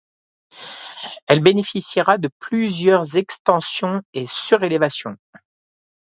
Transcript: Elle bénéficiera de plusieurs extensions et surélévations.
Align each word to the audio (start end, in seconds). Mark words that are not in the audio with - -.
Elle 1.27 1.43
bénéficiera 1.43 2.17
de 2.17 2.27
plusieurs 2.39 3.17
extensions 3.17 4.01
et 4.15 4.25
surélévations. 4.25 5.15